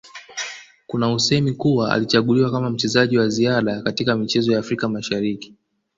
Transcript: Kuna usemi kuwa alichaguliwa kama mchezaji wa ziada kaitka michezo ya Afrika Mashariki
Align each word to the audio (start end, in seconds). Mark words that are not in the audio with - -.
Kuna 0.87 1.13
usemi 1.13 1.51
kuwa 1.53 1.93
alichaguliwa 1.93 2.51
kama 2.51 2.69
mchezaji 2.69 3.17
wa 3.17 3.29
ziada 3.29 3.81
kaitka 3.81 4.15
michezo 4.15 4.51
ya 4.53 4.59
Afrika 4.59 4.89
Mashariki 4.89 5.55